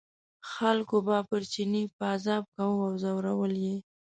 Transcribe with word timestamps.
خلکو 0.51 0.97
به 1.07 1.17
پر 1.29 1.41
چیني 1.51 1.83
پازاب 1.97 2.43
کاوه 2.55 2.83
او 2.89 2.93
ځورول 3.03 3.53
یې. 3.65 3.75